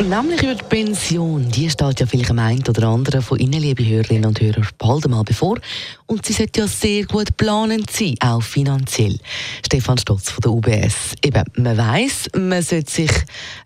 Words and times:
Nämlich 0.00 0.42
über 0.42 0.54
die 0.54 0.64
Pension. 0.64 1.48
Die 1.50 1.70
steht 1.70 2.00
ja 2.00 2.06
vielleicht 2.06 2.30
am 2.30 2.40
einen 2.40 2.66
oder 2.68 2.88
anderen 2.88 3.22
von 3.22 3.38
Ihnen, 3.38 3.60
liebe 3.60 3.86
Hörerinnen 3.86 4.26
und 4.26 4.40
Hörer, 4.40 4.62
bald 4.76 5.04
einmal 5.04 5.22
bevor. 5.22 5.58
Und 6.06 6.26
sie 6.26 6.32
sollte 6.32 6.60
ja 6.60 6.66
sehr 6.66 7.04
gut 7.04 7.36
planend 7.36 7.90
sein, 7.90 8.16
auch 8.20 8.42
finanziell. 8.42 9.18
Stefan 9.64 9.96
Stotz 9.96 10.30
von 10.30 10.40
der 10.42 10.50
UBS. 10.50 11.14
Eben, 11.22 11.44
man 11.56 11.78
weiss, 11.78 12.28
man 12.36 12.62
sollte 12.62 12.90
sich 12.90 13.10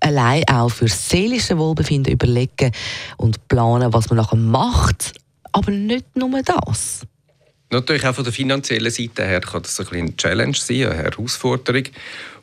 allein 0.00 0.42
auch 0.48 0.68
für 0.68 0.88
seelische 0.88 1.56
Wohlbefinden 1.58 2.12
überlegen 2.12 2.72
und 3.16 3.46
planen, 3.48 3.92
was 3.92 4.10
man 4.10 4.18
nachher 4.18 4.36
macht. 4.36 5.12
Aber 5.52 5.70
nicht 5.70 6.16
nur 6.16 6.42
das. 6.42 7.02
Natürlich 7.70 8.06
auch 8.06 8.14
von 8.14 8.24
der 8.24 8.32
finanziellen 8.32 8.90
Seite 8.90 9.24
her 9.24 9.40
kann 9.40 9.62
das 9.62 9.80
ein 9.80 9.86
eine 9.92 10.16
Challenge 10.16 10.56
sein, 10.56 10.86
eine 10.86 10.96
Herausforderung. 10.96 11.84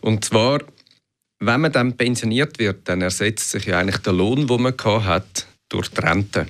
Und 0.01 0.25
zwar 0.25 0.59
wenn 1.45 1.61
man 1.61 1.71
dann 1.71 1.97
pensioniert 1.97 2.59
wird, 2.59 2.87
dann 2.87 3.01
ersetzt 3.01 3.51
sich 3.51 3.65
ja 3.65 3.79
eigentlich 3.79 3.97
der 3.97 4.13
Lohn, 4.13 4.47
den 4.47 4.61
man 4.61 4.75
hat, 4.77 5.47
durch 5.69 5.89
die 5.89 6.01
Rente. 6.01 6.47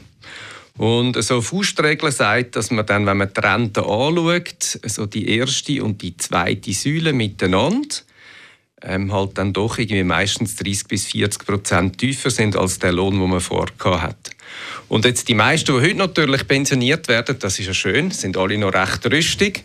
Und 0.77 1.21
so 1.23 1.41
Faustregel 1.41 2.11
sagt, 2.11 2.55
dass 2.55 2.71
man 2.71 2.85
dann, 2.85 3.05
wenn 3.05 3.17
man 3.17 3.31
die 3.31 3.39
Rente 3.39 3.85
anschaut, 3.85 4.79
so 4.85 5.05
die 5.05 5.37
erste 5.37 5.83
und 5.83 6.01
die 6.01 6.17
zweite 6.17 6.73
Säule 6.73 7.13
miteinander, 7.13 7.95
ähm, 8.81 9.13
halt 9.13 9.37
dann 9.37 9.53
doch 9.53 9.77
irgendwie 9.77 10.03
meistens 10.03 10.55
30 10.55 10.87
bis 10.87 11.05
40 11.05 11.45
Prozent 11.45 11.97
tiefer 11.99 12.29
sind 12.29 12.57
als 12.57 12.79
der 12.79 12.91
Lohn, 12.91 13.19
den 13.19 13.29
man 13.29 13.39
vorher 13.39 14.01
hat. 14.01 14.31
Und 14.89 15.05
jetzt 15.05 15.27
die 15.29 15.35
meisten, 15.35 15.73
die 15.73 15.87
heute 15.87 15.95
natürlich 15.95 16.47
pensioniert 16.47 17.07
werden, 17.07 17.37
das 17.39 17.59
ist 17.59 17.67
ja 17.67 17.73
schön, 17.73 18.11
sind 18.11 18.35
alle 18.35 18.57
noch 18.57 18.73
recht 18.73 19.05
rüstig 19.05 19.63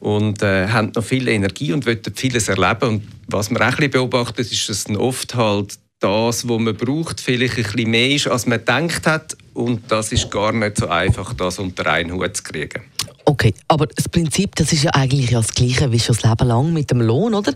und 0.00 0.42
äh, 0.42 0.68
haben 0.68 0.92
noch 0.94 1.04
viel 1.04 1.28
Energie 1.28 1.72
und 1.72 1.86
wollen 1.86 2.00
vieles 2.14 2.48
erleben. 2.48 2.88
Und 2.88 3.02
was 3.28 3.50
man 3.50 3.62
auch 3.62 3.78
ein 3.78 3.90
beobachtet, 3.90 4.50
ist, 4.50 4.68
dass 4.68 4.86
oft 4.96 5.34
halt 5.34 5.78
das, 6.00 6.48
was 6.48 6.58
man 6.58 6.74
braucht, 6.74 7.20
vielleicht 7.20 7.58
ein 7.58 7.62
bisschen 7.62 7.90
mehr 7.90 8.10
ist, 8.10 8.26
als 8.26 8.46
man 8.46 8.58
gedacht 8.58 9.06
hat. 9.06 9.36
Und 9.52 9.82
das 9.88 10.12
ist 10.12 10.30
gar 10.30 10.52
nicht 10.52 10.78
so 10.78 10.88
einfach, 10.88 11.34
das 11.34 11.58
unter 11.58 11.86
einen 11.86 12.12
Hut 12.12 12.36
zu 12.36 12.42
kriegen. 12.42 12.82
Okay, 13.26 13.54
aber 13.68 13.86
das 13.86 14.08
Prinzip, 14.08 14.56
das 14.56 14.72
ist 14.72 14.84
ja 14.84 14.90
eigentlich 14.94 15.30
das 15.30 15.52
Gleiche 15.52 15.92
wie 15.92 16.00
schon 16.00 16.16
das 16.16 16.24
Leben 16.24 16.48
lang 16.48 16.72
mit 16.72 16.90
dem 16.90 17.02
Lohn, 17.02 17.34
oder? 17.34 17.52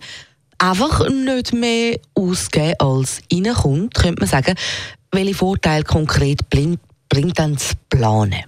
Einfach 0.58 1.08
nicht 1.08 1.52
mehr 1.52 1.98
ausgeben, 2.14 2.74
als 2.78 3.20
reinkommt, 3.32 3.94
könnte 3.94 4.20
man 4.20 4.28
sagen. 4.28 4.54
Welche 5.10 5.34
Vorteile 5.34 5.84
konkret 5.84 6.48
bringt, 6.50 6.80
bringt 7.08 7.38
dann 7.38 7.54
das 7.54 7.72
Planen? 7.88 8.44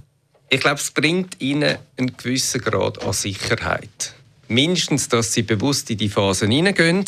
Ich 0.49 0.61
glaube, 0.61 0.77
es 0.77 0.93
bringt 0.93 1.41
ihnen 1.41 1.77
einen 1.97 2.17
gewissen 2.17 2.61
Grad 2.61 3.03
an 3.03 3.13
Sicherheit. 3.13 4.15
Mindestens, 4.47 5.09
dass 5.09 5.33
sie 5.33 5.43
bewusst 5.43 5.91
in 5.91 5.99
die 5.99 6.09
Phasen 6.09 6.53
hineingehen, 6.53 7.05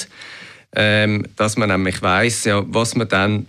ähm, 0.75 1.25
dass 1.37 1.57
man 1.57 1.69
nämlich 1.69 2.03
weiß, 2.03 2.45
ja, 2.45 2.65
was 2.67 2.97
man 2.97 3.09
dann 3.09 3.47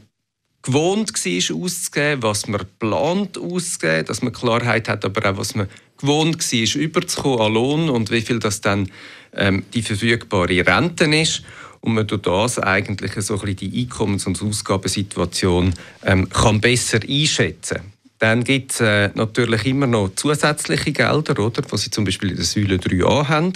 gewohnt 0.61 1.11
war 1.13 1.55
auszugeben, 1.57 2.21
was 2.21 2.47
man 2.47 2.61
plant 2.77 3.37
auszugeben, 3.39 4.05
dass 4.05 4.21
man 4.21 4.31
Klarheit 4.31 4.87
hat, 4.87 5.05
aber 5.05 5.31
auch 5.31 5.37
was 5.37 5.55
man 5.55 5.67
gewohnt 5.97 6.37
war 6.39 6.81
überzukommen 6.81 7.39
an 7.39 7.53
Lohn 7.53 7.89
und 7.89 8.11
wie 8.11 8.21
viel 8.21 8.37
das 8.37 8.61
dann 8.61 8.91
ähm, 9.33 9.65
die 9.73 9.81
verfügbare 9.81 10.67
Rente 10.67 11.05
ist 11.05 11.41
und 11.81 11.95
man 11.95 12.05
durch 12.05 12.21
das 12.21 12.59
eigentlich 12.59 13.13
so 13.23 13.33
ein 13.33 13.39
bisschen 13.39 13.71
die 13.71 13.81
Einkommens- 13.81 14.27
und 14.27 14.41
Ausgabensituation 14.41 15.73
ähm, 16.03 16.29
kann 16.29 16.61
besser 16.61 16.99
einschätzen 17.01 17.98
dann 18.20 18.44
gibt 18.44 18.73
es 18.73 18.81
äh, 18.81 19.09
natürlich 19.16 19.66
immer 19.66 19.88
noch 19.88 20.12
zusätzliche 20.16 20.92
Gelder, 20.92 21.39
oder, 21.39 21.62
die 21.62 21.78
Sie 21.78 21.89
zum 21.89 22.03
Beispiel 22.03 22.31
in 22.31 22.36
der 22.36 22.45
Säule 22.45 22.75
3a 22.75 23.30
haben, 23.30 23.53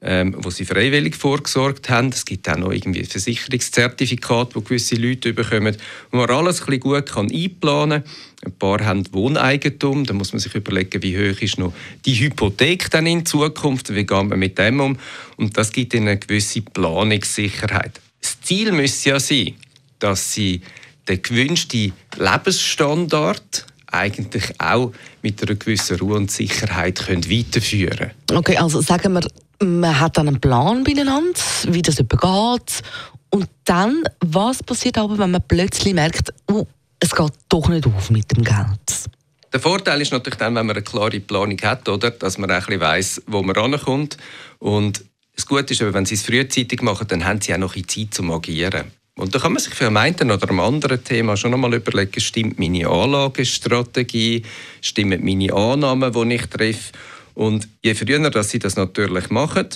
ähm, 0.00 0.34
wo 0.38 0.48
Sie 0.48 0.64
freiwillig 0.64 1.14
vorgesorgt 1.14 1.90
haben. 1.90 2.08
Es 2.08 2.24
gibt 2.24 2.48
auch 2.48 2.56
noch 2.56 2.72
irgendwie 2.72 3.04
Versicherungszertifikate, 3.04 4.58
die 4.58 4.64
gewisse 4.64 4.94
Leute 4.94 5.34
bekommen, 5.34 5.76
wo 6.10 6.18
man 6.18 6.30
alles 6.30 6.60
ein 6.60 6.66
bisschen 6.66 6.80
gut 6.80 7.06
kann 7.06 7.30
einplanen 7.30 8.02
kann. 8.02 8.12
Ein 8.46 8.52
paar 8.52 8.84
haben 8.84 9.04
Wohneigentum, 9.12 10.04
da 10.04 10.14
muss 10.14 10.32
man 10.32 10.40
sich 10.40 10.54
überlegen, 10.54 11.02
wie 11.02 11.16
hoch 11.16 11.42
ist 11.42 11.58
noch 11.58 11.74
die 12.06 12.14
Hypothek 12.14 12.90
dann 12.90 13.06
in 13.06 13.26
Zukunft, 13.26 13.94
wie 13.94 14.06
gehen 14.06 14.30
wir 14.30 14.36
mit 14.36 14.56
dem 14.56 14.80
um. 14.80 14.98
Und 15.36 15.58
das 15.58 15.70
gibt 15.70 15.92
ihnen 15.92 16.08
eine 16.08 16.18
gewisse 16.18 16.62
Planungssicherheit. 16.62 18.00
Das 18.22 18.40
Ziel 18.40 18.72
müsste 18.72 19.10
ja 19.10 19.20
sein, 19.20 19.54
dass 19.98 20.32
sie 20.32 20.62
den 21.08 21.20
gewünschten 21.20 21.92
Lebensstandard 22.16 23.66
eigentlich 23.92 24.52
auch 24.58 24.92
mit 25.22 25.42
einer 25.42 25.54
gewissen 25.54 25.98
Ruhe 25.98 26.16
und 26.16 26.30
Sicherheit 26.30 27.06
können 27.06 27.30
weiterführen 27.30 28.12
können. 28.26 28.38
Okay, 28.38 28.56
also 28.56 28.80
sagen 28.80 29.12
wir, 29.14 29.26
man 29.66 29.98
hat 29.98 30.16
dann 30.16 30.28
einen 30.28 30.40
Plan 30.40 30.84
beieinander, 30.84 31.40
wie 31.68 31.82
das 31.82 31.96
geht. 31.96 32.82
Und 33.30 33.48
dann, 33.64 34.02
was 34.20 34.62
passiert 34.62 34.98
aber, 34.98 35.18
wenn 35.18 35.30
man 35.30 35.42
plötzlich 35.46 35.94
merkt, 35.94 36.32
oh, 36.50 36.66
es 37.00 37.14
geht 37.14 37.32
doch 37.48 37.68
nicht 37.68 37.86
auf 37.86 38.10
mit 38.10 38.34
dem 38.36 38.44
Geld? 38.44 39.08
Der 39.52 39.60
Vorteil 39.60 40.00
ist 40.00 40.12
natürlich 40.12 40.38
dann, 40.38 40.54
wenn 40.54 40.66
man 40.66 40.76
eine 40.76 40.84
klare 40.84 41.20
Planung 41.20 41.58
hat, 41.62 41.88
oder? 41.88 42.10
dass 42.10 42.38
man 42.38 42.50
ein 42.50 42.60
bisschen 42.60 42.80
weiss, 42.80 43.22
wo 43.26 43.42
man 43.42 43.56
rankommt. 43.56 44.16
Und 44.58 45.04
das 45.34 45.46
Gute 45.46 45.72
ist, 45.72 45.80
wenn 45.80 46.04
Sie 46.04 46.14
es 46.14 46.22
frühzeitig 46.22 46.82
machen, 46.82 47.06
dann 47.08 47.24
haben 47.24 47.40
Sie 47.40 47.54
auch 47.54 47.58
noch 47.58 47.76
ein 47.76 47.88
Zeit 47.88 48.12
zum 48.12 48.30
Agieren. 48.30 48.90
Und 49.18 49.34
da 49.34 49.40
kann 49.40 49.52
man 49.52 49.60
sich 49.60 49.74
für 49.74 49.88
einen 49.88 50.30
oder 50.30 50.48
einem 50.48 50.60
anderen 50.60 51.02
Thema 51.02 51.36
schon 51.36 51.52
einmal 51.52 51.74
überlegen, 51.74 52.20
stimmt 52.20 52.60
meine 52.60 52.88
Anlagestrategie, 52.88 54.42
stimmen 54.80 55.24
meine 55.24 55.52
Annahmen, 55.52 56.12
die 56.12 56.34
ich 56.36 56.46
treffe. 56.46 56.92
Und 57.34 57.68
je 57.82 57.94
früher 57.94 58.30
dass 58.30 58.50
sie 58.50 58.60
das 58.60 58.76
natürlich 58.76 59.28
machen 59.30 59.68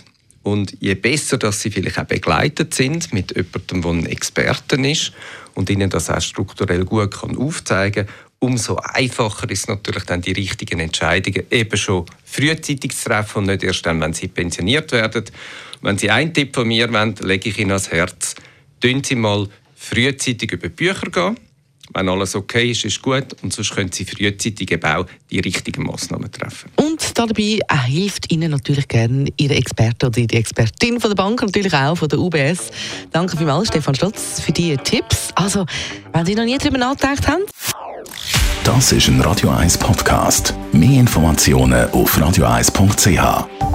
und 0.44 0.76
je 0.78 0.94
besser, 0.94 1.38
dass 1.38 1.60
sie 1.60 1.72
vielleicht 1.72 1.98
auch 1.98 2.04
begleitet 2.04 2.72
sind 2.72 3.12
mit 3.12 3.34
jemandem, 3.36 3.82
der 3.82 3.91
ein 3.91 4.06
Experten 4.06 4.84
ist 4.84 5.12
und 5.54 5.69
ihnen 5.70 5.91
das 5.91 6.09
auch 6.09 6.20
strukturell 6.20 6.84
gut 6.84 7.12
kann 7.12 7.36
aufzeigen 7.36 8.06
kann, 8.06 8.14
umso 8.38 8.76
einfacher 8.76 9.50
ist 9.50 9.69
natürlich 9.69 10.04
dann 10.04 10.20
die 10.20 10.32
richtigen 10.32 10.78
Entscheidungen 10.78 11.44
eben 11.50 11.76
schon 11.76 12.06
frühzeitig 12.24 12.97
zu 12.97 13.09
treffen 13.09 13.38
und 13.38 13.47
nicht 13.47 13.64
erst 13.64 13.86
dann, 13.86 14.00
wenn 14.00 14.12
sie 14.12 14.28
pensioniert 14.28 14.92
werden. 14.92 15.24
Wenn 15.84 15.98
Sie 15.98 16.10
einen 16.10 16.32
Tipp 16.32 16.54
von 16.54 16.69
mir 16.69 16.92
wollen, 16.92 17.16
lege 17.22 17.48
ich 17.48 17.59
Ihnen 17.59 17.72
ans 17.72 17.91
Herz, 17.91 18.31
tun 18.82 19.03
Sie 19.03 19.15
mal 19.15 19.48
frühzeitig 19.75 20.53
über 20.53 20.69
Bücher 20.69 21.10
gehen. 21.10 21.37
Wenn 21.94 22.09
alles 22.09 22.34
okay 22.34 22.70
ist, 22.70 22.84
ist 22.84 23.03
gut. 23.03 23.26
Und 23.43 23.53
sonst 23.53 23.75
können 23.75 23.93
Sie 23.93 24.04
frühzeitig 24.04 24.70
eben 24.70 24.84
auch 24.84 25.06
die 25.31 25.41
richtigen 25.41 25.84
Massnahmen 25.84 26.31
treffen. 26.31 26.70
Und 26.76 27.19
dabei 27.19 27.59
hilft 27.87 28.32
Ihnen 28.32 28.50
natürlich 28.50 28.88
gerne 28.88 29.28
Ihre 29.37 29.54
Experte 29.54 30.06
oder 30.06 30.21
die 30.26 30.37
Expertin 30.37 31.00
von 31.00 31.10
der 31.10 31.16
Bank, 31.16 31.42
natürlich 31.42 31.75
auch 31.75 31.97
von 31.97 32.09
der 32.09 32.19
UBS. 32.19 32.71
Danke 33.10 33.37
vielmals, 33.37 33.69
Stefan 33.69 33.94
Stotz, 33.94 34.41
für 34.41 34.53
die 34.53 34.76
Tipps. 34.78 35.31
Also, 35.34 35.66
wenn 36.12 36.25
Sie 36.25 36.34
noch 36.34 36.44
nie 36.44 36.56
darüber 36.56 36.78
nachgedacht 36.78 37.28
haben. 37.28 37.42
Das 38.65 38.92
ist 38.92 39.09
ein 39.09 39.21
Radio 39.21 39.50
1 39.50 39.76
Podcast. 39.78 40.54
Mehr 40.72 41.00
Informationen 41.00 41.91
auf 41.91 42.16
radio1.ch. 42.16 43.72